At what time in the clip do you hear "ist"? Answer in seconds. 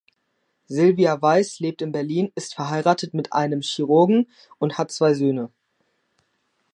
2.33-2.55